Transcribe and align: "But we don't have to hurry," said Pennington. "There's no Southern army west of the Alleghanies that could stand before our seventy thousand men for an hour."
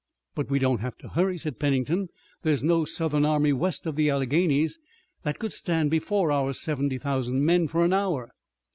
"But 0.33 0.49
we 0.49 0.57
don't 0.57 0.79
have 0.81 0.97
to 0.97 1.09
hurry," 1.09 1.37
said 1.37 1.59
Pennington. 1.59 2.09
"There's 2.41 2.63
no 2.63 2.85
Southern 2.85 3.23
army 3.23 3.53
west 3.53 3.85
of 3.85 3.95
the 3.95 4.09
Alleghanies 4.09 4.79
that 5.21 5.37
could 5.37 5.53
stand 5.53 5.91
before 5.91 6.31
our 6.31 6.53
seventy 6.53 6.97
thousand 6.97 7.45
men 7.45 7.67
for 7.67 7.85
an 7.85 7.93
hour." 7.93 8.31